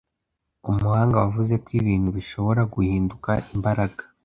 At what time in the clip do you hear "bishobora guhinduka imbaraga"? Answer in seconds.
2.17-4.01